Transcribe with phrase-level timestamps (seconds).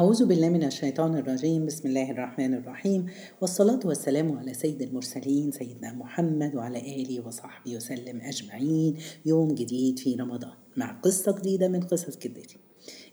[0.00, 1.66] أعوذ بالله من الشيطان الرجيم.
[1.66, 3.06] بسم الله الرحمن الرحيم.
[3.40, 8.96] والصلاة والسلام على سيد المرسلين سيدنا محمد وعلى آله وصحبه وسلم أجمعين.
[9.26, 12.58] يوم جديد في رمضان مع قصة جديدة من قصص جدتي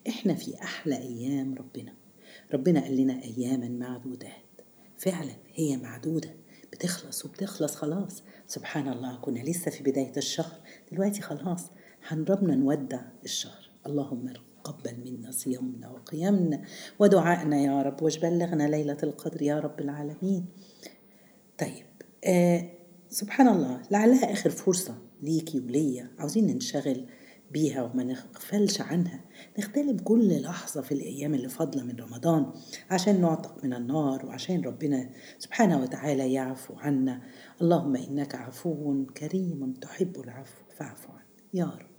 [0.08, 1.94] إحنا في أحلى أيام ربنا.
[2.54, 4.62] ربنا قال لنا أياما معدودات.
[4.97, 6.33] فعلا هي معدودة.
[6.72, 8.24] بتخلص وبتخلص خلاص.
[8.47, 10.60] سبحان الله كنا لسه في بداية الشهر.
[10.92, 11.72] دلوقتي خلاص.
[12.08, 13.70] هنربنا نودع الشهر.
[13.86, 14.29] اللهم
[14.66, 16.62] تقبل منا صيامنا وقيامنا
[17.00, 20.45] ودعائنا يا رب واجبلغنا ليلة القدر يا رب العالمين.
[21.59, 21.85] طيب
[22.26, 22.70] آه
[23.09, 26.12] سبحان الله لعلها آخر فرصة ليكي وليا.
[26.20, 27.05] عاوزين ننشغل
[27.52, 29.22] بيها وما نغفلش عنها.
[29.59, 32.52] نغتنم كل لحظة في الأيام اللي فاضلة من رمضان
[32.89, 37.22] عشان نعتق من النار وعشان ربنا سبحانه وتعالى يعفو عنا.
[37.61, 41.95] اللهم إنك عفو كريم تحب العفو فاعف عنا يا رب.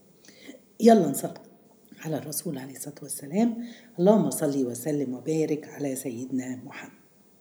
[0.80, 1.45] يلا نصلي
[2.06, 3.64] على الرسول عليه الصلاة والسلام.
[3.98, 6.98] اللهم صل وسلم وبارك على سيدنا محمد.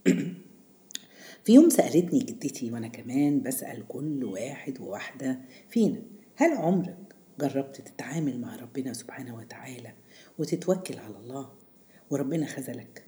[1.43, 6.01] في يوم سألتني جدتي وأنا كمان بسأل كل واحد وواحدة فينا
[6.35, 6.97] هل عمرك
[7.39, 9.93] جربت تتعامل مع ربنا سبحانه وتعالى
[10.37, 11.51] وتتوكل على الله
[12.09, 13.05] وربنا خذلك؟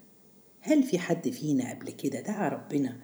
[0.60, 3.00] هل في حد فينا قبل كده دعا ربنا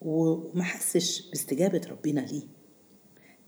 [0.00, 2.46] وما حسش باستجابة ربنا ليه؟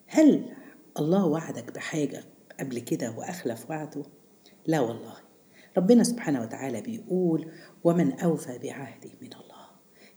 [0.07, 0.55] هل
[0.99, 2.25] الله وعدك بحاجة
[2.61, 4.05] قبل كده وأخلف وعده
[4.67, 5.15] لا والله.
[5.77, 7.53] ربنا سبحانه وتعالى بيقول
[7.85, 9.65] ومن أوفى بعهده من الله.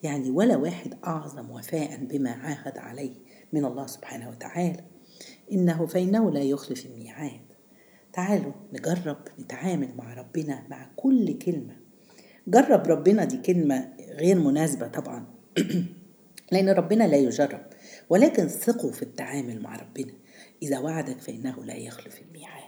[0.03, 3.13] يعني ولا واحد أعظم وفاء بما عاهد عليه
[3.53, 4.83] من الله سبحانه وتعالى.
[5.51, 7.41] إنه فإنه لا يخلف الميعاد.
[8.13, 11.75] تعالوا نجرب نتعامل مع ربنا مع كل كلمة.
[12.47, 15.25] جرب ربنا دي كلمة غير مناسبة طبعا.
[16.51, 17.65] لأن ربنا لا يجرب.
[18.09, 20.13] ولكن ثقوا في التعامل مع ربنا.
[20.61, 22.66] إذا وعدك فإنه لا يخلف الميعاد.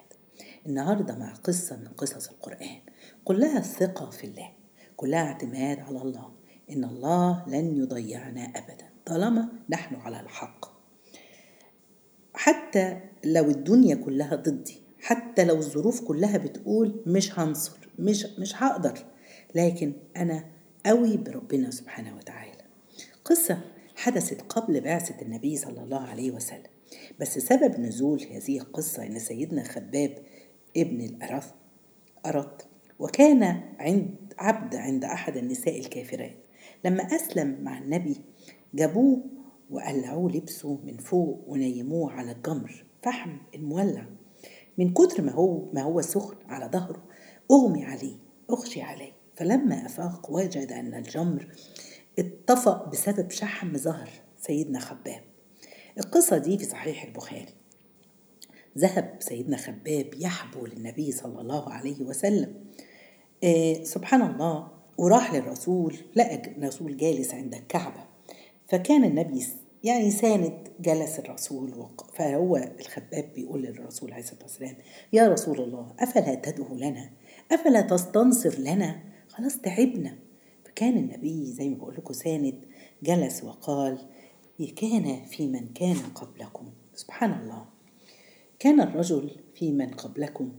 [0.70, 2.80] النهارده مع قصة من قصص القرآن.
[3.26, 4.50] كلها الثقة في الله.
[4.96, 6.32] كلها اعتماد على الله.
[6.72, 8.90] إن الله لن يضيعنا أبدا.
[9.06, 10.66] طالما نحن على الحق.
[12.34, 14.82] حتى لو الدنيا كلها ضدي.
[15.00, 17.90] حتى لو الظروف كلها بتقول مش هنصر.
[18.00, 19.06] مش مش هقدر.
[19.56, 20.46] لكن أنا
[20.86, 22.64] قوي بربنا سبحانه وتعالى.
[23.26, 23.62] قصة
[23.96, 26.70] حدثت قبل بعثة النبي صلى الله عليه وسلم.
[27.20, 30.18] بس سبب نزول هذه القصة إن سيدنا خباب
[30.78, 31.52] ابن الأرث
[32.26, 32.68] أرط
[33.00, 33.44] وكان
[33.80, 36.38] عند عبد عند أحد النساء الكافرات
[36.86, 38.22] لما أسلم مع النبي
[38.74, 39.24] جابوه
[39.70, 42.86] وقلعوه لبسه من فوق ونيموه على الجمر.
[43.04, 44.06] فحم المولع.
[44.78, 47.04] من كتر ما هو ما هو سخن على ظهره
[47.52, 48.16] أغمي عليه
[48.50, 49.12] أغشي عليه.
[49.36, 51.48] فلما أفاق وجد أن الجمر
[52.20, 55.22] اتطفأ بسبب شحم ظهر سيدنا خباب.
[55.98, 57.59] القصة دي في صحيح البخاري.
[58.78, 62.54] ذهب سيدنا خباب يحبو للنبي صلى الله عليه وسلم.
[63.44, 64.68] آه سبحان الله.
[64.98, 68.04] وراح للرسول لقى الرسول جالس عند الكعبة.
[68.68, 69.46] فكان النبي
[69.84, 74.76] يعني ساند جلس الرسول فهو الخباب بيقول للرسول عليه الصلاة والسلام
[75.14, 77.10] يا رسول الله أفلا تدعو لنا؟
[77.52, 80.18] أفلا تستنصر لنا؟ خلاص تعبنا.
[80.66, 82.66] فكان النبي زي ما بقول لكم ساند
[83.04, 83.98] جلس وقال
[84.76, 86.66] كان في من كان قبلكم.
[86.96, 87.66] سبحان الله.
[88.60, 90.52] كان الرجل في من قبلكم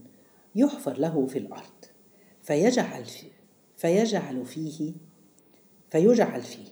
[0.55, 1.85] يحفر له في الأرض
[2.43, 3.31] فيجعل فيه
[3.77, 4.93] فيجعل فيه
[5.91, 6.67] فيجعل فيه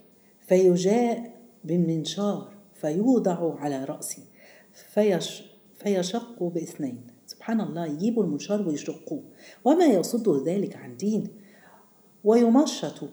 [0.47, 4.23] فيجاء بالمنشار فيوضع على رأسه
[4.73, 7.07] فيش فيشق باثنين.
[7.27, 9.23] سبحان الله يجيبوا المنشار ويشقوه
[9.65, 11.27] وما يصده ذلك عن دين
[12.23, 13.09] ويمشط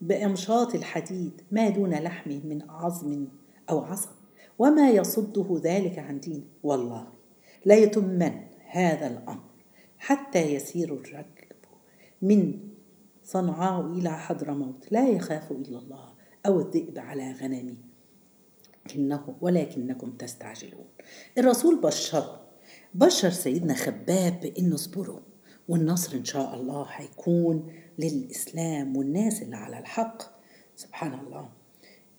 [0.00, 3.26] بإمشاط الحديد ما دون لحمه من عظم
[3.70, 4.10] أو عصب
[4.58, 6.44] وما يصده ذلك عن دين.
[6.62, 7.21] والله.
[7.64, 8.40] لا يتمن
[8.70, 9.50] هذا الأمر
[9.98, 11.56] حتى يسير الركب
[12.22, 12.60] من
[13.24, 14.86] صنعاء إلى حضرموت.
[14.90, 16.12] لا يخاف إلا الله
[16.46, 17.76] أو الذئب على غنمه
[18.96, 20.86] إنه ولكنكم تستعجلون.
[21.38, 22.40] الرسول بشر
[22.94, 25.20] بشر سيدنا خباب بأنه اصبروا
[25.68, 30.22] والنصر إن شاء الله هيكون للإسلام والناس اللي على الحق.
[30.76, 31.48] سبحان الله.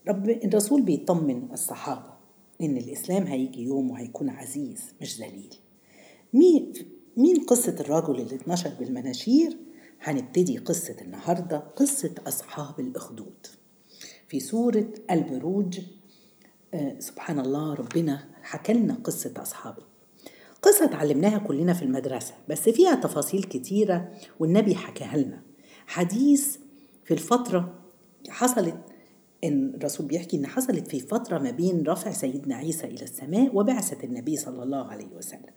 [0.08, 2.13] رب الرسول بيطمن الصحابة.
[2.62, 5.56] إن الإسلام هيجي يوم وهيكون عزيز مش ذليل.
[6.34, 6.74] مين
[7.18, 9.58] مين قصة الرجل اللي اتنشر بالمناشير؟
[10.02, 13.48] هنبتدي قصة النهاردة قصة أصحاب الأخدود.
[14.28, 15.80] في سورة البروج
[16.74, 19.76] آه سبحان الله ربنا حكى لنا قصة أصحاب
[20.62, 25.42] قصة اتعلمناها كلنا في المدرسة بس فيها تفاصيل كتيرة والنبي حكاها لنا.
[25.88, 26.58] حديث
[27.06, 27.74] في الفترة
[28.30, 28.78] حصلت
[29.44, 34.04] إن الرسول بيحكي إن حصلت في فترة ما بين رفع سيدنا عيسى إلى السماء وبعثة
[34.04, 35.54] النبي صلى الله عليه وسلم.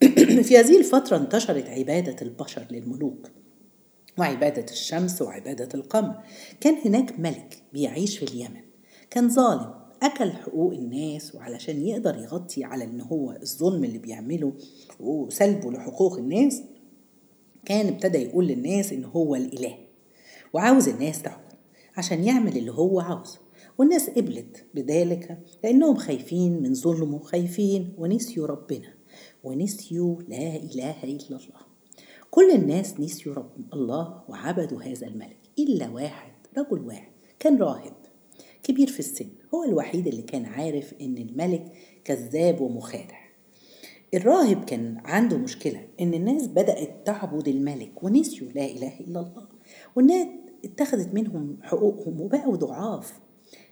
[0.48, 3.30] في هذه الفترة انتشرت عبادة البشر للملوك
[4.18, 6.14] وعبادة الشمس وعبادة القمر.
[6.60, 8.60] كان هناك ملك بيعيش في اليمن.
[9.10, 14.52] كان ظالم أكل حقوق الناس وعلشان يقدر يغطي على إن هو الظلم اللي بيعمله
[15.00, 16.62] وسلبه لحقوق الناس
[17.64, 19.78] كان ابتدى يقول للناس إن هو الإله
[20.52, 21.49] وعاوز الناس تعبد
[21.96, 23.38] عشان يعمل اللي هو عاوزه.
[23.78, 28.94] والناس قبلت بذلك لأنهم خايفين من ظلمه خايفين ونسيوا ربنا
[29.44, 31.70] ونسيوا لا إله إلا الله.
[32.30, 37.92] كل الناس نسيوا رب الله وعبدوا هذا الملك إلا واحد رجل واحد كان راهب
[38.62, 39.28] كبير في السن.
[39.54, 41.72] هو الوحيد اللي كان عارف إن الملك
[42.04, 43.20] كذاب ومخادع.
[44.14, 49.48] الراهب كان عنده مشكلة إن الناس بدأت تعبد الملك ونسيوا لا إله إلا الله.
[49.96, 50.26] والناس
[50.64, 53.20] اتخذت منهم حقوقهم وبقوا ضعاف.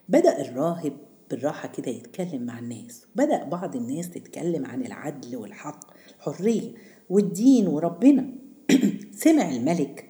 [0.09, 0.97] بدأ الراهب
[1.31, 5.81] بالراحة كده يتكلم مع الناس بدأ بعض الناس تتكلم عن العدل والحق
[6.17, 6.75] الحرية
[7.11, 8.35] والدين وربنا.
[9.25, 10.09] سمع الملك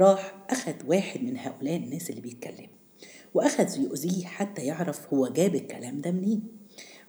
[0.00, 2.76] راح أخذ واحد من هؤلاء الناس اللي بيتكلموا
[3.34, 6.42] وأخذ يؤذيه حتى يعرف هو جاب الكلام ده منين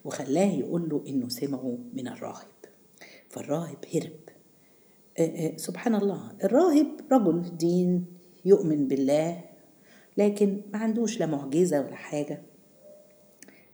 [0.06, 2.48] وخلاه يقول له إنه سمعه من الراهب.
[3.30, 4.28] فالراهب هرب.
[5.58, 8.06] سبحان الله الراهب رجل دين
[8.48, 9.44] يؤمن بالله
[10.18, 12.42] لكن ما عندوش لا معجزة ولا حاجة.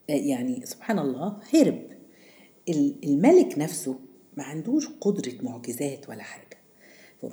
[0.10, 1.82] آه، يعني سبحان الله هرب.
[3.04, 3.96] الملك نفسه
[4.38, 6.58] ما عندوش قدرة معجزات ولا حاجة.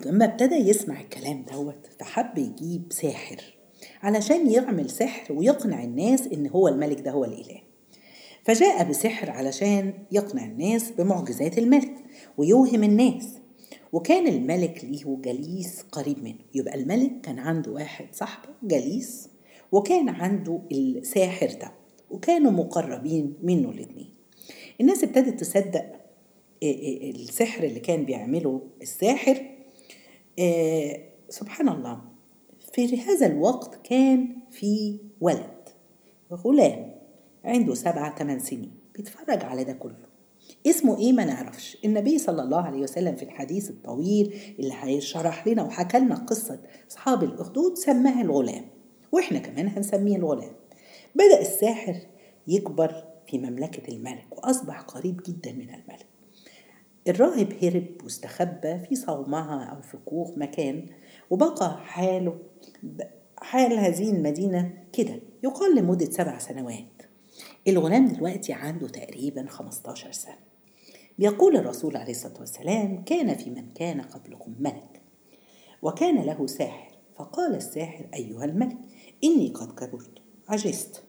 [0.06, 3.54] لما ابتدى يسمع الكلام دوت فحب يجيب ساحر
[4.02, 7.60] علشان يعمل سحر ويقنع الناس إن هو الملك ده هو الإله.
[8.44, 11.94] فجاء بسحر علشان يقنع الناس بمعجزات الملك
[12.38, 13.39] ويوهم الناس.
[13.92, 16.38] وكان الملك ليه جليس قريب منه.
[16.54, 19.28] يبقى الملك كان عنده واحد صاحبه جليس
[19.72, 21.72] وكان عنده الساحر ده
[22.10, 24.10] وكانوا مقربين منه الاثنين
[24.80, 25.84] الناس ابتدت تصدق
[26.62, 29.46] آه، آه، السحر اللي كان بيعمله الساحر
[30.38, 32.00] آه، سبحان الله
[32.72, 35.68] في هذا الوقت كان في ولد
[36.32, 36.94] غلام
[37.44, 40.09] عنده سبعة ثمان سنين بيتفرج على ده كله.
[40.66, 41.78] اسمه إيه؟ ما نعرفش.
[41.84, 46.60] النبي صلى الله عليه وسلم في الحديث الطويل اللي هيشرح لنا وحكى لنا قصة
[46.90, 48.64] أصحاب الأخدود سماها الغلام
[49.12, 50.52] وإحنا كمان هنسميه الغلام.
[51.14, 51.96] بدأ الساحر
[52.48, 56.06] يكبر في مملكة الملك وأصبح قريب جدا من الملك.
[57.08, 60.86] الراهب هرب واستخبى في صومعة أو في كوخ مكان
[61.30, 62.38] وبقى حاله
[63.38, 67.02] حال هذه المدينة كده يقال لمدة سبع سنوات.
[67.68, 70.49] الغلام دلوقتي عنده تقريبا 15 سنة.
[71.20, 75.00] بيقول الرسول عليه الصلاة والسلام كان في من كان قبلكم ملك
[75.82, 76.90] وكان له ساحر.
[77.16, 78.76] فقال الساحر أيها الملك
[79.24, 80.10] إني قد كبرت
[80.48, 81.02] عجزت.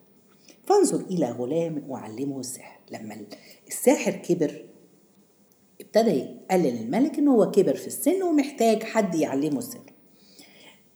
[0.64, 2.80] فانظر إلى غلام أعلمه السحر.
[2.92, 3.18] لما
[3.68, 4.66] الساحر كبر
[5.82, 9.94] ابتدى يقلل الملك إن هو كبر في السن ومحتاج حد يعلمه السر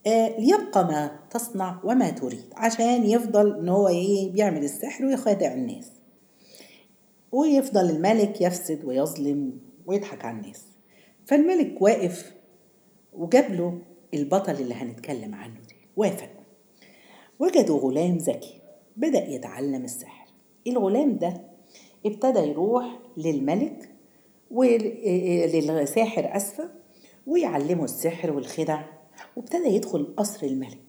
[0.08, 5.95] آه، ليبقى ما تصنع وما تريد عشان يفضل إن هو إيه بيعمل السحر ويخادع الناس.
[7.36, 10.66] ويفضل الملك يفسد ويظلم ويضحك على الناس.
[11.26, 12.36] فالملك واقف
[13.14, 13.80] وجاب له
[14.14, 16.30] البطل اللي هنتكلم عنه دي وافق.
[17.40, 18.62] وجدوا غلام ذكي
[18.98, 20.28] بدأ يتعلم السحر.
[20.68, 21.42] الغلام ده
[22.06, 23.90] ابتدى يروح للملك
[24.52, 26.70] وللساحر أسفة
[27.28, 28.82] ويعلمه السحر والخدع
[29.38, 30.80] وابتدى يدخل قصر الملك.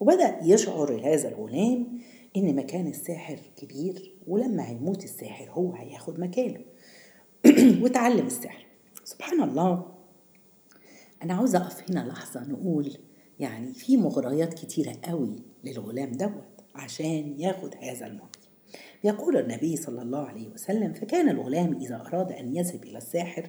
[0.00, 1.98] وبدأ يشعر هذا الغلام
[2.36, 6.60] إن مكان الساحر كبير ولما هيموت الساحر هو هياخد مكانه.
[7.82, 8.66] وتعلم السحر.
[9.04, 9.86] سبحان الله.
[11.22, 12.92] أنا عاوزة أقف هنا لحظة نقول
[13.40, 18.36] يعني في مغريات كتيرة قوي للغلام دوت عشان ياخد هذا الموت
[19.04, 23.48] يقول النبي صلى الله عليه وسلم فكان الغلام إذا أراد أن يذهب إلى الساحر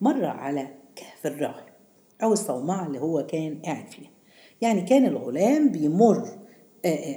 [0.00, 1.66] مر على كهف الراهب
[2.22, 4.10] أو الصومعة اللي هو كان قاعد فيها.
[4.60, 6.47] يعني كان الغلام بيمر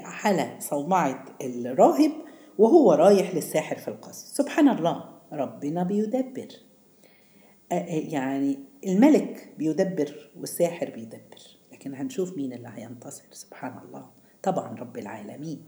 [0.03, 2.11] على صومعة الراهب
[2.57, 4.27] وهو رايح للساحر في القصر.
[4.27, 6.47] سبحان الله ربنا بيدبر.
[7.87, 13.23] يعني الملك بيدبر والساحر بيدبر لكن هنشوف مين اللي هينتصر.
[13.31, 14.09] سبحان الله.
[14.43, 15.65] طبعا رب العالمين.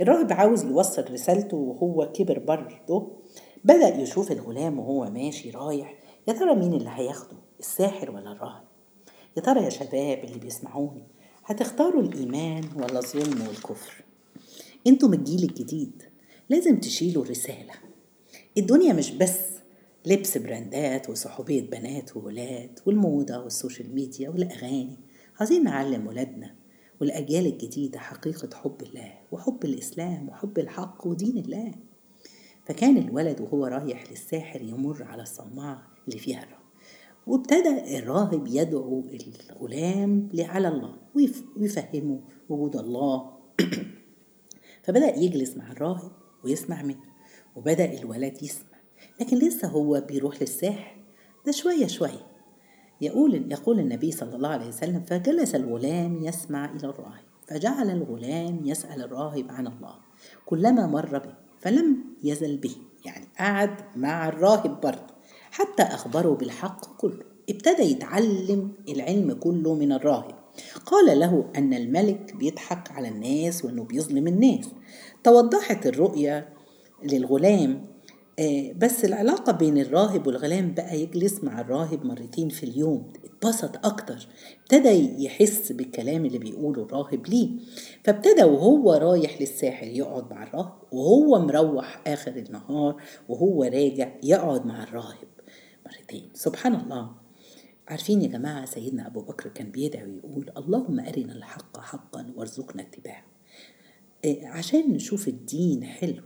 [0.00, 3.12] الراهب عاوز يوصل رسالته وهو كبر برضه.
[3.64, 5.94] بدأ يشوف الغلام وهو ماشي رايح.
[6.28, 8.64] يا ترى مين اللي هياخده الساحر ولا الراهب؟
[9.36, 11.04] يا ترى يا شباب اللي بيسمعوني
[11.44, 14.04] هتختاروا الإيمان ولا الظلم والكفر
[14.86, 16.02] أنتم الجيل الجديد
[16.48, 17.72] لازم تشيلوا رسالة
[18.58, 19.38] الدنيا مش بس
[20.06, 24.98] لبس brand ات وصحوبية بنات وولاد والموضة وال social media والأغاني.
[25.40, 26.54] عايزين نعلم ولادنا
[27.00, 31.72] والأجيال الجديدة حقيقة حب الله وحب الإسلام وحب الحق ودين الله.
[32.66, 36.59] فكان الولد وهو رايح للساحر يمر على الصومعة اللي فيها الرب
[37.26, 39.04] وابتدى الراهب يدعو
[39.50, 40.94] الغلام على الله
[41.56, 43.32] ويفهمه وجود الله.
[44.84, 46.12] فبدأ يجلس مع الراهب
[46.44, 47.04] ويسمع منه
[47.56, 48.78] وبدأ الولد يسمع.
[49.20, 50.96] لكن لسه هو بيروح للساحر.
[51.46, 52.26] ده شوية شوية.
[53.00, 59.02] يقول يقول النبي صلى الله عليه وسلم فجلس الغلام يسمع إلى الراهب فجعل الغلام يسأل
[59.02, 59.94] الراهب عن الله.
[60.46, 65.09] كلما مر به فلم يزل به يعني قعد مع الراهب برضه.
[65.60, 67.24] حتى أخبره بالحق كله.
[67.50, 70.34] ابتدى يتعلم العلم كله من الراهب.
[70.86, 74.68] قال له أن الملك بيضحك على الناس وأنه بيظلم الناس.
[75.24, 76.48] توضحت الرؤية
[77.02, 77.90] للغلام
[78.38, 83.12] آه، بس العلاقة بين الراهب والغلام بقى يجلس مع الراهب مرتين في اليوم.
[83.24, 84.28] اتبسط أكتر.
[84.62, 87.48] ابتدى يحس بالكلام اللي بيقوله الراهب ليه.
[88.04, 92.96] فابتدى وهو رايح للساحل يقعد مع الراهب وهو مروح آخر النهار
[93.28, 95.29] وهو راجع يقعد مع الراهب.
[95.90, 97.14] مرتين سبحان الله.
[97.88, 103.24] عارفين يا جماعة سيدنا أبو بكر كان بيدعي ويقول اللهم أرنا الحق حقا وارزقنا اتباعه.
[104.24, 106.22] آه، عشان نشوف الدين حلو.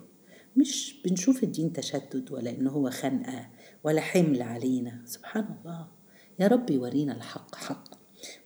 [0.56, 3.48] مش بنشوف الدين تشدد ولا إن هو خنقة
[3.84, 5.02] ولا حمل علينا.
[5.04, 5.88] سبحان الله.
[6.38, 7.88] يا رب يورينا الحق حق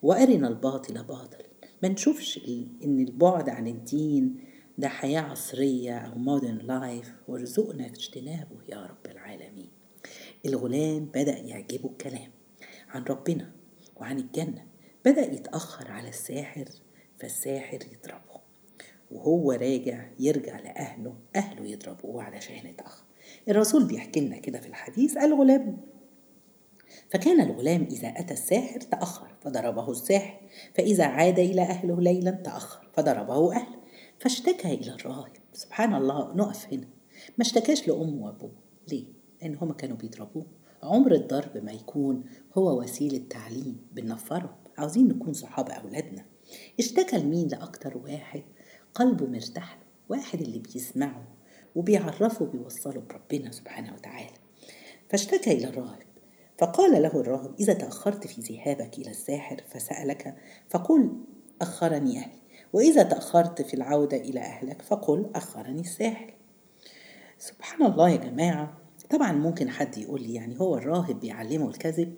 [0.03, 1.45] وأرنا الباطل باطل.
[1.83, 2.41] ما نشوفش
[2.85, 4.45] إن البعد عن الدين
[4.79, 9.77] ده حياة عصرية أو مودرن لايف وارزقنا اجتنابه يا رب العالمين.
[10.47, 12.30] الغلام بدأ يعجبه الكلام
[12.88, 13.52] عن ربنا
[13.97, 14.66] وعن الجنة.
[15.04, 16.64] بدأ يتأخر على الساحر
[17.21, 18.40] فالساحر يضربه.
[19.11, 23.04] وهو راجع يرجع لأهله أهله يضربوه علشان اتأخر
[23.49, 25.78] الرسول بيحكي لنا كده في الحديث الغلام.
[27.11, 30.40] فكان الغلام إذا أتى الساحر تأخر فضربه الساحر.
[30.75, 33.78] فإذا عاد إلى أهله ليلا تأخر فضربه أهله.
[34.18, 35.33] فاشتكى إلى الراهب.
[35.52, 36.88] سبحان الله نقف هنا.
[37.38, 38.52] ما اشتكاش لأمه وأبوه.
[38.88, 40.47] ليه؟ لأن هما كانوا بيضربوه.
[40.83, 42.25] عمر الضرب ما يكون
[42.59, 46.25] هو وسيلة تعليم بنفره عاوزين نكون صحاب أولادنا.
[46.78, 48.42] اشتكى لمين لأكتر واحد؟
[48.95, 49.83] قلبه مرتاح له.
[50.09, 51.28] واحد اللي بيسمعه
[51.75, 54.35] وبيعرفه بيوصله بربنا سبحانه وتعالى.
[55.09, 56.02] فاشتكى إلى الراهب.
[56.59, 60.37] فقال له الراهب إذا تأخرت في ذهابك إلى الساحر فسألك
[60.71, 61.11] فقل
[61.62, 62.38] أخرني أهلي.
[62.73, 66.35] وإذا تأخرت في العودة إلى أهلك فقل أخرني الساحر.
[67.38, 72.15] سبحان الله يا جماعة طبعا ممكن حد يقول لي يعني هو الراهب بيعلمه الكذب.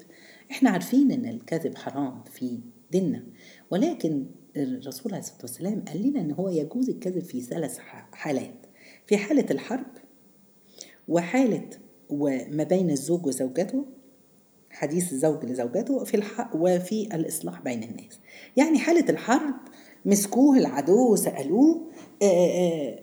[0.50, 2.58] إحنا عارفين إن الكذب حرام في
[2.90, 3.24] ديننا.
[3.70, 7.78] ولكن الرسول عليه الصلاة والسلام قال لنا إن هو يجوز الكذب في ثلاث
[8.12, 8.66] حالات.
[9.06, 9.86] في حالة الحرب
[11.08, 11.68] وحالة
[12.08, 13.84] وما بين الزوج وزوجته
[14.70, 18.20] حديث الزوج لزوجته في الحق وفي الإصلاح بين الناس.
[18.56, 19.54] يعني حالة الحرب
[20.04, 21.90] مسكوه العدو وسألوه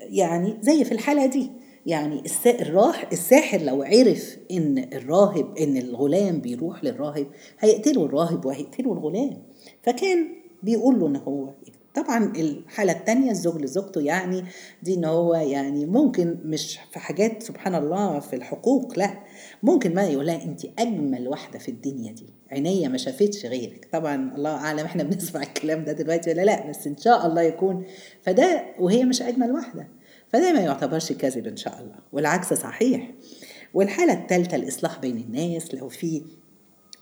[0.09, 1.51] يعني زي في الحالة دي.
[1.87, 7.27] يعني الراح الساحر لو عرف إن الراهب إن الغلام بيروح للراهب
[7.59, 9.37] هيقتله الراهب وهيقتله الغلام.
[9.83, 10.27] فكان
[10.63, 11.49] بيقول له إن هو
[11.95, 14.43] طبعا الحالة التانية الزوج لزوجته يعني
[14.83, 19.13] دي إن هو يعني ممكن مش في حاجات سبحان الله في الحقوق لا.
[19.63, 22.25] ممكن ما يقول لها انت أجمل واحدة في الدنيا دي.
[22.51, 23.87] عينيا ما شافتش غيرك.
[23.93, 27.83] طبعا الله أعلم إحنا بنسمع الكلام ده دلوقتي ولا لا بس إن شاء الله يكون.
[28.21, 29.87] فده وهي مش أجمل واحدة.
[30.33, 33.11] فده ما يعتبرش كذب إن شاء الله والعكس صحيح.
[33.73, 36.21] والحالة الثالثة الإصلاح بين الناس لو في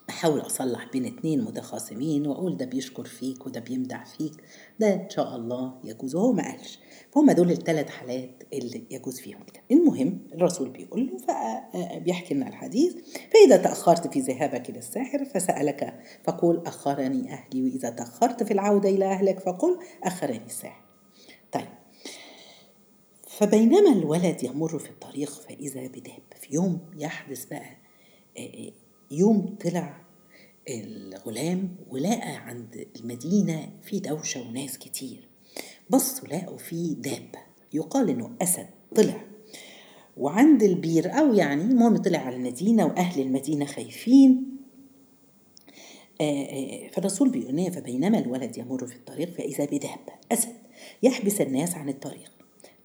[0.10, 4.34] أحاول أصلح بين اتنين متخاصمين وأقول ده بيشكر فيك وده بيمدح فيك
[4.80, 6.80] ده إن شاء الله يجوز وهو ما قالش.
[7.12, 9.62] فهم دول الثلاث حالات اللي يجوز فيهم كده.
[9.72, 12.96] المهم الرسول بيقول له فبيحكي لنا الحديث
[13.34, 19.06] فإذا تأخرت في ذهابك إلى الساحر فسألك فقول أخرني أهلي وإذا تأخرت في العودة إلى
[19.06, 20.86] أهلك فقل أخرني الساحر.
[21.52, 21.85] طيب
[23.38, 27.78] فبينما الولد يمر في الطريق فإذا بداب في يوم يحدث بقى
[29.12, 30.02] يوم طلع
[30.70, 35.28] الغلام ولقى عند المدينة في دوشة وناس كتير.
[35.90, 37.40] بصوا لقوا في دابة
[37.74, 39.26] يقال إنه أسد طلع.
[40.18, 44.58] وعند البير أو يعني المهم طلع على المدينة وأهل المدينة خايفين.
[46.92, 50.56] فالرسول بيقول فبينما الولد يمر في الطريق فإذا بدابة أسد.
[51.04, 52.35] يحبس الناس عن الطريق.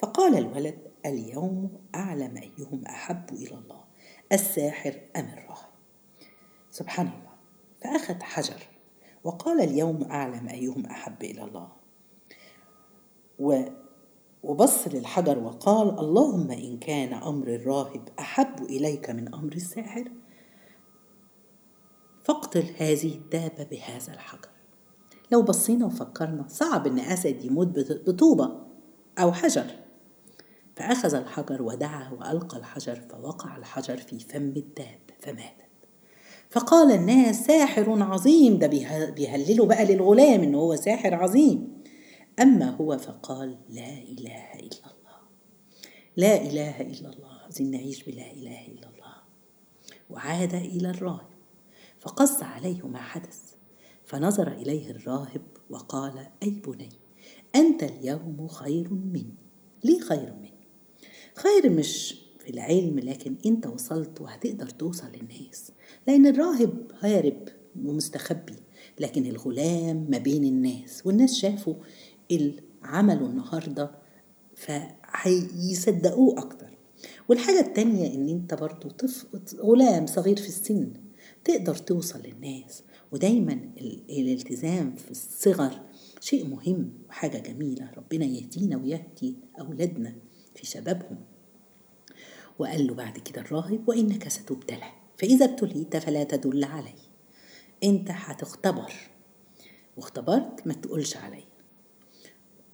[0.00, 3.85] فقال الولد اليوم أعلم أيهم أحب إلى الله
[4.33, 5.71] الساحر أم الراهب
[6.71, 7.30] سبحان الله
[7.83, 8.69] فأخذ حجر
[9.25, 11.69] وقال اليوم أعلم أيهم أحب إلى الله.
[13.38, 13.62] و
[14.42, 20.12] وبص للحجر وقال اللهم إن كان أمر الراهب أحب إليك من أمر الساحر.
[22.23, 24.49] فاقتل هذه الدابة بهذا الحجر.
[25.33, 27.69] لو بصينا وفكرنا صعب إن أسد يموت
[28.09, 28.66] بطوبة
[29.19, 29.79] أو حجر.
[30.76, 35.70] فأخذ الحجر ودعا وألقى الحجر فوقع الحجر في فم الدابة فماتت
[36.50, 38.66] فقال الناس ساحر عظيم ده
[39.10, 41.82] بيهللوا بقى للغلام إن هو ساحر عظيم.
[42.42, 45.18] أما هو فقال لا إله إلا الله.
[46.16, 47.40] لا إله إلا الله.
[47.42, 49.14] عايزين نعيش بلا إله إلا الله.
[50.10, 51.30] وعاد إلى الراهب.
[52.00, 53.54] فقص عليه ما حدث.
[54.04, 56.88] فنظر إليه الراهب وقال أي بني
[57.54, 59.34] أنت اليوم خير مني.
[59.84, 60.60] ليه خير مني؟
[61.34, 65.72] خير مش في العلم لكن انت وصلت وهتقدر توصل للناس.
[66.06, 67.49] لأن الراهب هارب
[67.84, 68.56] ومستخبي
[69.00, 71.06] لكن الغلام ما بين الناس.
[71.06, 71.75] والناس شافوا
[72.30, 73.90] اللي عمله النهارده
[74.56, 76.76] فهيصدقوه أكتر.
[77.28, 79.26] والحاجة التانية إن أنت برضو طفل
[79.60, 80.92] غلام صغير في السن
[81.44, 82.82] تقدر توصل للناس.
[83.12, 83.60] ودايما
[84.10, 85.80] الالتزام في الصغر
[86.20, 87.90] شيء مهم وحاجة جميلة.
[87.96, 90.16] ربنا يهدينا ويهدي أولادنا.
[90.61, 91.19] في شبابهم.
[92.59, 96.95] وقال له بعد كده الراهب وإنك ستبتلى فإذا ابتليت فلا تدل علي.
[97.85, 98.93] أنت هتختبر.
[99.97, 101.45] واختبرت ما تقولش علي.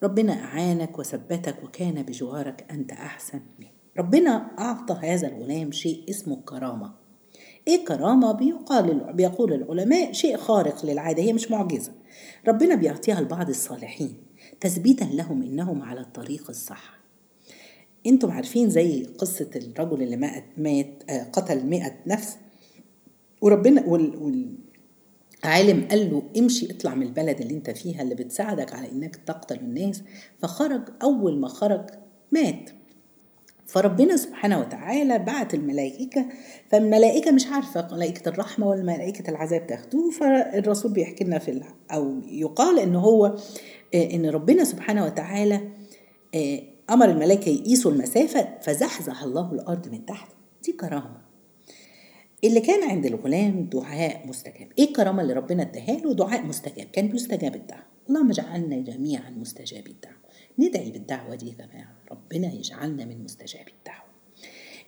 [0.02, 7.06] ربنا أعانك وثبتك وكان بجوارك أنت أحسن منه ربنا أعطى هذا الغلام شيء اسمه الكرامة
[7.68, 11.92] إيه كرامة؟ بيقال بيقول العلماء شيء خارق للعادة هي مش معجزة.
[12.48, 14.16] ربنا بيعطيها لبعض الصالحين.
[14.60, 16.98] تثبيتا لهم إنهم على الطريق الصح.
[18.06, 22.36] أنتم عارفين زي قصة الرجل اللي مات, مات آه، قتل مئة نفس.
[23.40, 24.58] وربنا والعالم
[25.90, 30.02] قال له امشي اطلع من البلد اللي انت فيها اللي بتساعدك على انك تقتل الناس.
[30.42, 31.86] فخرج أول ما خرج
[32.32, 32.70] مات.
[33.66, 36.26] فربنا سبحانه وتعالى بعت الملائكة
[36.68, 41.60] فالملائكة مش عارفة ملائكة الرحمة ولا ملائكة العذاب تاخدوه فالرسول بيحكي لنا في
[41.92, 43.26] أو يقال إن هو
[43.94, 45.60] آه، إن ربنا سبحانه وتعالى
[46.34, 50.28] آه، أمر الملائكة يقيسوا المسافة فزحزح الله الأرض من تحت.
[50.64, 51.20] دي كرامة.
[52.44, 54.68] اللي كان عند الغلام دعاء مستجاب.
[54.78, 56.86] إيه الكرامة اللي ربنا اداها له؟ دعاء مستجاب.
[56.92, 57.82] كان بيستجاب الدعوة.
[58.08, 60.16] اللهم اجعلنا جميعا مستجاب الدعوة.
[60.58, 61.96] ندعي بالدعوة دي يا جماعة.
[62.12, 64.06] ربنا يجعلنا من مستجاب الدعوة.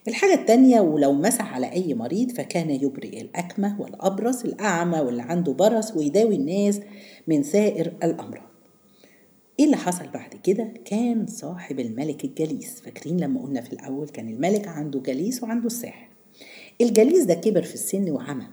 [0.07, 5.95] الحاجة التانية ولو مسح على أي مريض فكان يبرئ الأكمة والأبرص الأعمى واللي عنده برص
[5.95, 6.79] ويداوي الناس
[7.27, 8.48] من سائر الأمراض.
[9.59, 12.81] إيه اللي حصل بعد كده؟ كان صاحب الملك الجليس.
[12.81, 16.09] فاكرين لما قلنا في الأول كان الملك عنده جليس وعنده الساحر.
[16.81, 18.47] الجليس ده كبر في السن وعمى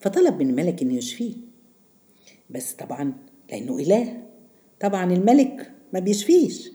[0.00, 1.34] فطلب من الملك إنه يشفيه.
[2.50, 3.14] بس طبعا
[3.50, 4.22] لأنه إله.
[4.80, 6.70] طبعا الملك ما بيشفيش.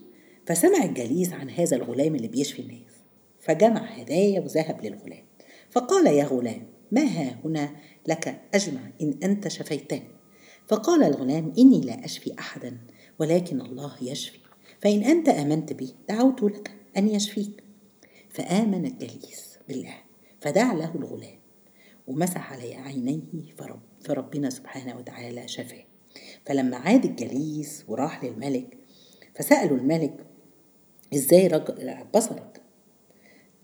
[0.46, 2.92] فسمع الجليس عن هذا الغلام اللي بيشفي الناس.
[3.40, 5.24] فجمع هدايا وذهب للغلام.
[5.70, 7.76] فقال يا غلام ما ها هنا
[8.08, 10.04] لك أجمع إن أنت شفيتان
[10.68, 12.78] فقال الغلام إني لا أشفي أحدا.
[13.22, 14.40] ولكن الله يشفي.
[14.82, 17.64] فإن أنت آمنت به دعوت لك أن يشفيك.
[18.30, 19.94] فآمن الجليس بالله
[20.42, 21.40] فدعا له الغلام
[22.08, 25.84] ومسح على عينيه فرب فربنا سبحانه وتعالى شفاه.
[26.46, 28.78] فلما عاد الجليس وراح للملك
[29.36, 30.26] فسألوا الملك
[31.14, 32.62] إزاي رجع بصرك؟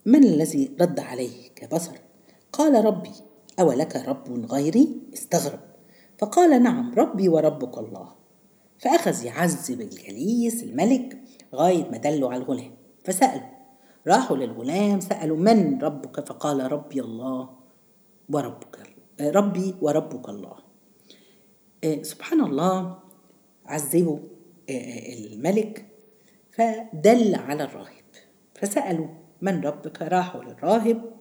[0.05, 2.03] من الذي رد عليك بصرك
[2.53, 3.13] قال ربي
[3.59, 5.59] أولك رب غيري؟ استغرب.
[6.17, 8.16] فقال نعم ربي وربك الله.
[8.79, 11.17] فأخذ يعذب الجليس الملك
[11.55, 12.71] غاية ما دلوا على الغلام
[13.03, 13.57] فسألوا
[14.07, 17.49] راحوا للغلام سألوا من ربك؟ فقال ربي الله
[18.29, 20.55] وربك ربي وربك الله.
[21.83, 22.99] آه، سبحان الله
[23.65, 24.19] عذبوا
[24.69, 25.85] آه، الملك
[26.51, 28.07] فدل على الراهب.
[28.55, 29.07] فسألوا
[29.41, 31.11] من ربك؟ راحوا للراهب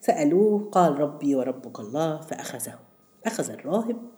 [0.00, 2.20] سألوه قال ربي وربك الله.
[2.20, 2.78] فأخذه.
[3.26, 4.11] أخذ الراهب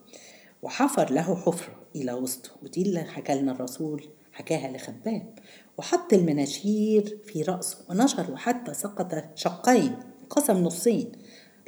[0.65, 2.51] وحفر له حفرة إلى وسطه.
[2.63, 5.39] ودي اللي حكى لنا الرسول حكاها لخباب.
[5.79, 9.97] وحط المناشير في رأسه ونشر حتى سقط شقين
[10.31, 11.13] قسم نصين.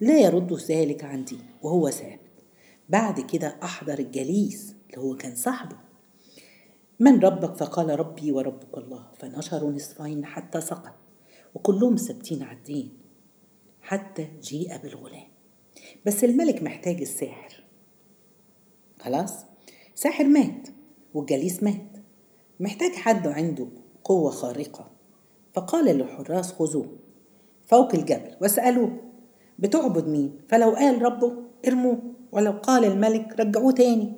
[0.00, 2.20] لا يرد ذلك عن دين وهو ثابت
[2.88, 5.76] بعد كده أحضر الجليس اللي هو كان صاحبه.
[7.00, 9.06] من ربك؟ فقال ربي وربك الله.
[9.18, 10.94] فنشروا نصفين حتى سقط
[11.54, 12.98] وكلهم ثابتين على الدين
[13.80, 15.28] حتى جيء بالغلام.
[16.06, 17.55] بس الملك محتاج الساحر
[19.00, 19.32] خلاص؟
[19.94, 20.68] ساحر مات
[21.14, 21.96] والجليس مات.
[22.60, 23.66] محتاج حد عنده
[24.04, 24.90] قوة خارقة.
[25.54, 26.86] فقال للحراس خذوه.
[27.66, 28.90] فوق الجبل واسألوه
[29.58, 31.32] بتعبد مين؟ فلو قال ربه
[31.68, 31.98] ارموه
[32.32, 34.12] ولو قال الملك رجعوه تاني.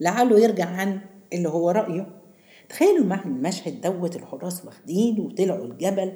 [0.00, 1.00] لعله يرجع عن
[1.32, 2.20] اللي هو رأيه.
[2.68, 6.12] تخيلوا مع المشهد دوت الحراس واخدين وطلعوا الجبل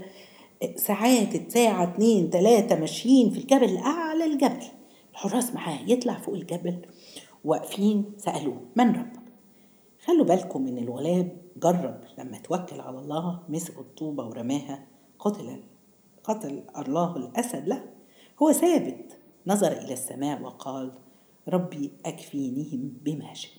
[0.77, 4.65] ساعات ساعة اتنين تلاتة ماشيين في الجبل أعلى الجبل.
[5.13, 6.75] الحراس معاه يطلع فوق الجبل.
[7.45, 9.33] واقفين سألوه من ربك؟
[10.05, 14.87] خلوا بالكم إن الغلاب جرب لما توكل على الله مسك الطوبة ورماها
[15.19, 15.63] قتل
[16.25, 17.69] قتل الله الأسد.
[17.69, 17.85] لا
[18.43, 20.93] هو ثابت نظر إلى السماء وقال
[21.49, 23.53] ربي أكفينيهم بما شئت.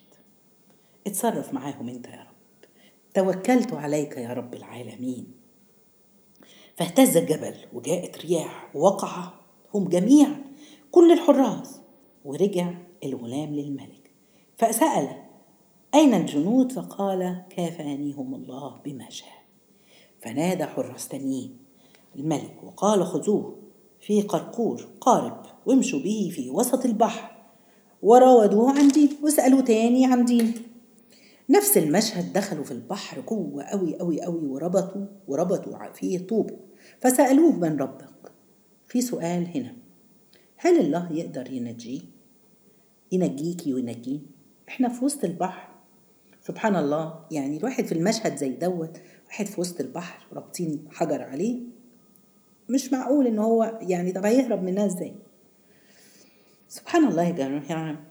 [1.08, 2.36] اتصرف معاهم أنت يا رب.
[3.14, 5.32] توكلت عليك يا رب العالمين.
[6.76, 9.30] فاهتز الجبل وجاءت رياح ووقع
[9.74, 10.44] هم جميعا
[10.92, 11.82] كل الحراس
[12.26, 14.12] ورجع الغلام للملك.
[14.58, 15.08] فسأل
[15.96, 19.40] أين الجنود؟ فقال كافانيهم الله بما شاء؟
[20.22, 21.58] فنادى حراس تانيين
[22.16, 23.60] الملك وقال خذوه
[24.00, 27.32] في قرقور قارب وامشوا به في وسط البحر.
[28.02, 30.54] وراودوه عن دين وسألوا تاني عن دين.
[31.50, 36.52] نفس المشهد دخلوا في البحر جوه قوي قوي قوي وربطوا وربطوا فيه طوب.
[37.02, 38.32] فسألوه من ربك.
[38.88, 39.76] في سؤال هنا.
[40.58, 42.19] هل الله يقدر ينجيه؟
[43.12, 44.20] ينجيكي وينجيه
[44.70, 45.70] إحنا في وسط البحر.
[46.42, 47.26] سبحان الله.
[47.32, 51.60] يعني الواحد في المشهد زي دوت واحد في وسط البحر رابطين حجر عليه
[52.70, 55.16] مش معقول إن هو يعني طب هيهرب منها إزاي؟
[56.68, 58.06] سبحان الله يا جماعة.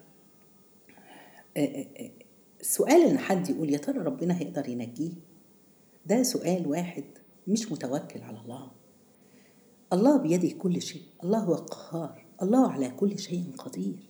[2.60, 5.12] السؤال إن حد يقول يا ترى ربنا هيقدر ينجيه؟
[6.06, 7.04] ده سؤال واحد
[7.48, 8.70] مش متوكل على الله.
[9.92, 11.02] الله بيده كل شيء.
[11.24, 12.24] الله هو القهار.
[12.42, 14.07] الله على كل شيء قدير.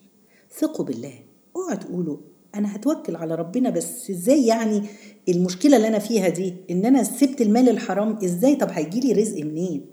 [0.51, 1.15] ثقوا بالله.
[1.57, 2.17] اوعوا تقولوا
[2.55, 4.83] أنا هتوكل على ربنا بس إزاي يعني
[5.29, 9.87] المشكلة اللي أنا فيها دي؟ إن أنا سبت المال الحرام إزاي؟ طب هيجيلي رزق منين؟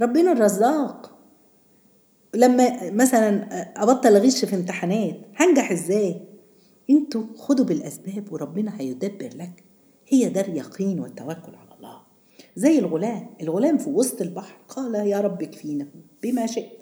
[0.00, 1.18] ربنا الرزاق.
[2.34, 3.46] لما مثلا
[3.82, 6.20] أبطل أغش في امتحانات هنجح إزاي؟
[6.90, 9.64] أنتوا خدوا بالأسباب وربنا هيدبر لك.
[10.08, 12.00] هي ده اليقين والتوكل على الله.
[12.56, 13.26] زي الغلام.
[13.42, 15.88] الغلام في وسط البحر قال يا رب اكفينا
[16.22, 16.78] بما شئت.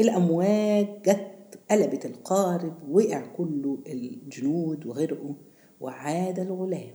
[0.00, 1.26] الامواج جت
[1.70, 5.34] قلبت القارب وقع كل الجنود وغرقوا
[5.80, 6.94] وعاد الغلام.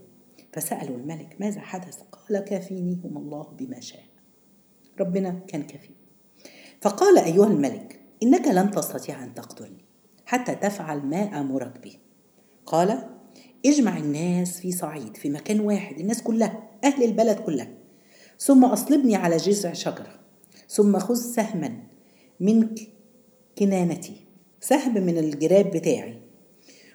[0.53, 4.03] فسألوا الملك ماذا حدث؟ قال كافينيهم الله بما شاء.
[4.99, 5.89] ربنا كان كفي.
[6.82, 9.86] فقال أيها الملك إنك لن تستطيع أن تقتلني
[10.25, 11.95] حتى تفعل ما أمرك به.
[12.65, 13.10] قال
[13.65, 17.77] اجمع الناس في صعيد في مكان واحد الناس كلها أهل البلد كلها.
[18.39, 20.19] ثم أصلبني على جذع شجرة
[20.67, 21.84] ثم خذ سهما
[22.39, 22.75] من
[23.58, 24.28] كنانتي.
[24.59, 26.19] سهم من الجراب بتاعي.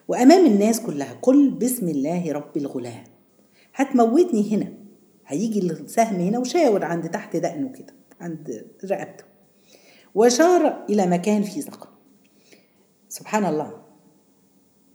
[0.08, 3.04] وأمام الناس كلها قل بسم الله رب الغلام.
[3.74, 4.72] هتموتني هنا.
[5.26, 9.24] هيجي السهم هنا وشاور عند تحت دقنه كده عند رقبته.
[10.14, 11.88] وشار إلى مكان فيه زقر.
[13.08, 13.82] سبحان الله.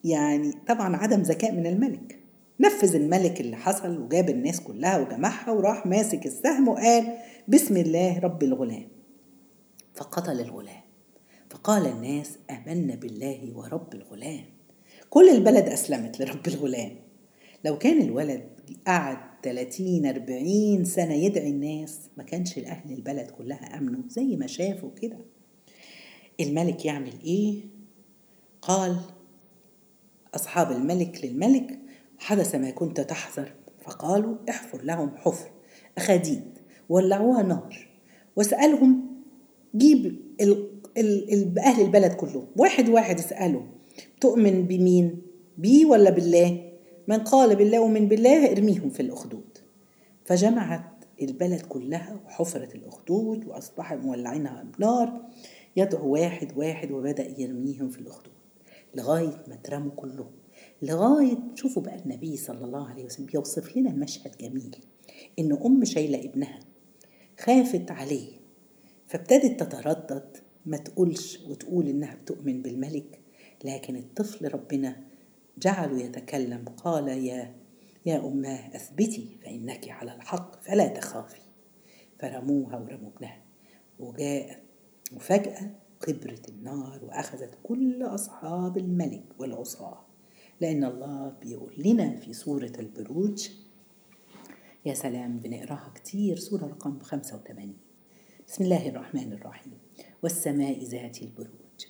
[0.03, 2.19] يعني طبعا عدم ذكاء من الملك.
[2.60, 8.43] نفذ الملك اللي حصل وجاب الناس كلها وجمعها وراح ماسك السهم وقال بسم الله رب
[8.43, 8.88] الغلام.
[9.95, 10.88] فقتل الغلام.
[11.50, 14.46] فقال الناس آمنا بالله ورب الغلام.
[15.10, 16.96] كل البلد أسلمت لرب الغلام.
[17.66, 18.50] لو كان الولد
[18.88, 24.90] قعد 30 40 سنة يدعي الناس ما كانش أهل البلد كلها أمنوا زي ما شافوا
[25.02, 25.18] كده.
[26.40, 27.62] الملك يعمل إيه؟
[28.62, 28.98] قال
[30.36, 31.80] أصحاب الملك للملك
[32.18, 33.54] حدث ما كنت تحذر.
[33.82, 35.52] فقالوا احفر لهم حفر
[35.98, 36.58] أخاديد
[36.90, 37.88] ولعوها نار.
[38.36, 39.10] واسألهم
[39.76, 40.22] جيب
[40.97, 43.65] أهل البلد كلهم واحد واحد اسأله
[44.21, 45.21] تؤمن بمين؟
[45.58, 46.71] بي ولا بالله؟
[47.08, 49.58] من قال بالله ومن بالله ارميهم في الأخدود.
[50.25, 55.21] فجمعت البلد كلها وحفرت الأخدود وأصبحوا مولعينها بنار.
[55.75, 58.34] يدعو واحد واحد وبدأ يرميهم في الأخدود
[58.95, 60.32] لغاية ما اترموا كلهم.
[60.82, 64.75] لغاية شوفوا بقى النبي صلى الله عليه وسلم بيوصف لنا المشهد جميل.
[65.39, 66.60] إن أم شايلة ابنها
[67.39, 68.28] خافت عليه
[69.08, 73.19] فابتدت تتردد ما تقولش وتقول إنها بتؤمن بالملك
[73.65, 75.04] لكن الطفل ربنا
[75.58, 77.56] جعله يتكلم قال يا
[78.06, 81.41] يا أماه أثبتي فإنك على الحق فلا تخافي.
[82.19, 83.41] فرموها ورموا ابنها.
[84.00, 84.63] وجاءت
[85.15, 90.06] وفجأة كبرت النار وأخذت كل أصحاب الملك والعصاة.
[90.62, 93.50] لأن الله بيقول لنا في سورة البروج
[94.86, 97.78] يا سلام بنقراها كتير سورة رقم 85
[98.50, 99.78] بسم الله الرحمن الرحيم.
[100.24, 101.86] والسماء ذات البروج.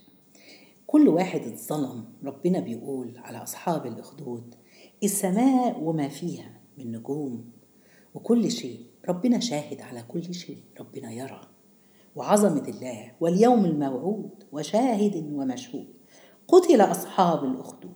[0.87, 4.55] كل واحد اتظلم ربنا بيقول على أصحاب الأخدود
[5.03, 7.51] السماء وما فيها من نجوم.
[8.13, 11.41] وكل شيء ربنا شاهد على كل شيء ربنا يرى.
[12.15, 15.87] وعظمة الله واليوم الموعود وشاهد ومشهود.
[16.47, 17.95] قتل أصحاب الأخدود.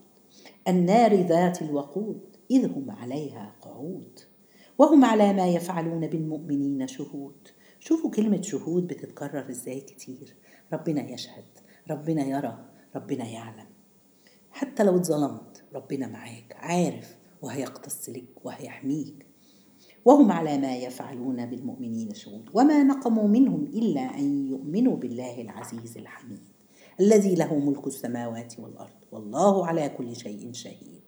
[0.68, 2.22] النار ذات الوقود
[2.52, 4.20] إذ هم عليها قعود.
[4.78, 7.48] وهم على ما يفعلون بالمؤمنين شهود.
[7.86, 10.36] شوفوا كلمة شهود بتتكرر إزاي كتير.
[10.74, 11.46] ربنا يشهد
[11.90, 12.66] ربنا يرى
[12.96, 13.66] ربنا يعلم.
[14.52, 19.26] حتى لو اتظلمت ربنا معاك عارف وهيقتص لك وهيحميك.
[20.06, 26.50] وهم على ما يفعلون بالمؤمنين شهود وما نقموا منهم إلا أن يؤمنوا بالله العزيز الحميد
[27.00, 29.00] الذي له ملك السماوات والأرض.
[29.12, 31.04] والله على كل شيء شهيد.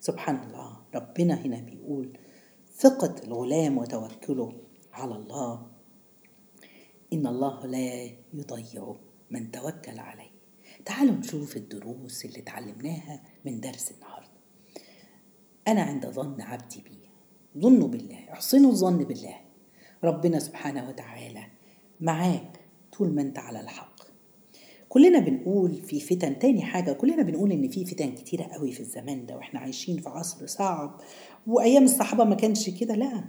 [0.00, 2.18] سبحان الله ربنا هنا بيقول
[2.76, 4.52] ثقة الغلام وتوكله
[4.92, 5.73] على الله
[7.14, 8.94] إن الله لا يضيع
[9.30, 10.30] من توكل عليه.
[10.84, 14.28] تعالوا نشوف الدروس اللي اتعلمناها من درس النهارده.
[15.68, 16.98] أنا عند ظن عبدي بي
[17.60, 19.40] ظنوا بالله احسنوا الظن بالله.
[20.04, 21.46] ربنا سبحانه وتعالى
[22.00, 22.60] معاك
[22.92, 23.94] طول ما أنت على الحق.
[24.88, 29.26] كلنا بنقول في فتن تاني حاجة كلنا بنقول إن في فتن كتيرة قوي في الزمان
[29.26, 31.00] ده وإحنا عايشين في عصر صعب
[31.46, 33.24] وأيام الصحابة ما كانش كده لا.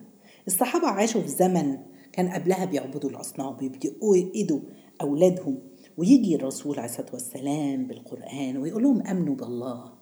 [0.48, 1.78] الصحابة عاشوا في زمن
[2.16, 4.60] كان قبلها بيعبدوا الأصنام بيبدأوا إيدوا
[5.02, 5.60] أولادهم
[5.98, 9.94] ويجي الرسول عليه الصلاة والسلام بالقرآن ويقول لهم أمنوا بالله.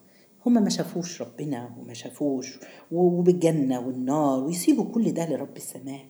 [0.46, 2.60] هما ما شافوش ربنا وما شافوش
[2.92, 6.06] وبالجنة والنار ويسيبوا كل ده لرب السماء.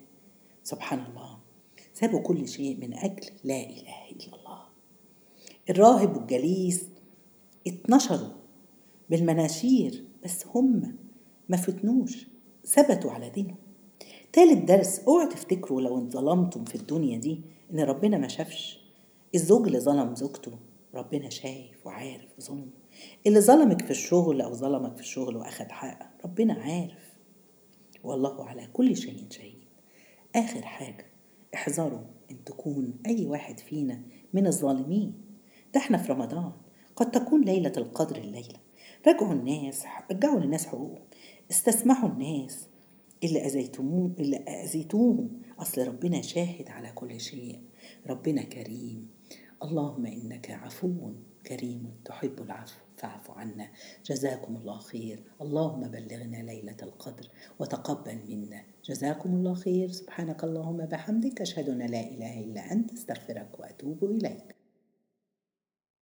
[0.64, 1.38] سبحان الله.
[1.94, 4.62] سابوا كل شيء من أجل لا إله إلا الله.
[5.70, 6.86] الراهب والجليس
[7.68, 8.34] اتنشروا
[9.10, 10.96] بالمناشير بس هم
[11.50, 12.28] ما فتنوش
[12.66, 13.63] ثبتوا على دينهم.
[14.34, 17.42] تالت درس اوعوا تفتكروا لو انظلمتم في الدنيا دي
[17.74, 18.80] إن ربنا ما شافش.
[19.36, 20.52] الزوج اللي ظلم زوجته
[20.96, 22.68] ربنا شايف وعارف ظلمه.
[23.28, 27.14] اللي ظلمك في الشغل أو ظلمك في الشغل وأخد حقك ربنا عارف.
[28.04, 29.64] والله على كل شيء شهيد.
[30.36, 31.06] آخر حاجة
[31.54, 34.02] احذروا إن تكون أي واحد فينا
[34.34, 35.14] من الظالمين.
[35.74, 36.52] ده إحنا في رمضان
[36.96, 38.60] قد تكون ليلة القدر الليلة.
[39.08, 41.04] راجعوا الناس رجعوا للناس حقوقهم.
[41.52, 42.68] استسمحوا الناس
[43.24, 47.60] اللي أذيتموه اللي أذيتوهم أصل ربنا شاهد على كل شيء.
[48.08, 49.10] ربنا كريم.
[49.64, 51.12] اللهم إنك عفو
[51.48, 53.68] كريم تحب العفو فاعف عنا.
[54.06, 55.20] جزاكم الله خير.
[55.42, 57.28] اللهم بلغنا ليلة القدر
[57.60, 58.64] وتقبل منا.
[58.86, 59.92] جزاكم الله خير.
[59.92, 61.42] سبحانك اللهم بحمدك.
[61.42, 62.94] أشهد أن لا إله إلا أنت.
[62.94, 64.63] أستغفرك وأتوب إليك.